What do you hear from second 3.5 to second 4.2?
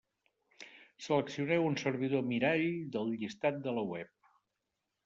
de la web.